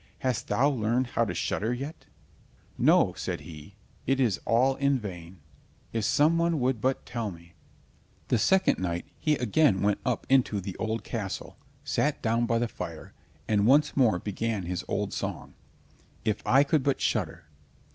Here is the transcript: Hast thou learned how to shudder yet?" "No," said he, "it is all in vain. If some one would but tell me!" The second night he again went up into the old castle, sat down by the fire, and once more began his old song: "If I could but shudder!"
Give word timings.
Hast 0.21 0.47
thou 0.47 0.67
learned 0.67 1.05
how 1.13 1.25
to 1.25 1.35
shudder 1.35 1.71
yet?" 1.71 2.07
"No," 2.75 3.13
said 3.15 3.41
he, 3.41 3.75
"it 4.07 4.19
is 4.19 4.39
all 4.45 4.73
in 4.77 4.97
vain. 4.97 5.41
If 5.93 6.05
some 6.05 6.39
one 6.39 6.59
would 6.59 6.81
but 6.81 7.05
tell 7.05 7.29
me!" 7.29 7.53
The 8.29 8.39
second 8.39 8.79
night 8.79 9.05
he 9.19 9.35
again 9.35 9.83
went 9.83 9.99
up 10.03 10.25
into 10.27 10.59
the 10.59 10.75
old 10.77 11.03
castle, 11.03 11.55
sat 11.83 12.19
down 12.23 12.47
by 12.47 12.57
the 12.57 12.67
fire, 12.67 13.13
and 13.47 13.67
once 13.67 13.95
more 13.95 14.17
began 14.17 14.63
his 14.63 14.83
old 14.87 15.13
song: 15.13 15.53
"If 16.25 16.41
I 16.47 16.63
could 16.63 16.81
but 16.81 16.99
shudder!" 16.99 17.45